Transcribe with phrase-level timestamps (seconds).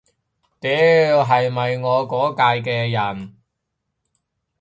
[0.59, 0.71] 屌，
[1.23, 3.37] 係咪我嗰屆嘅人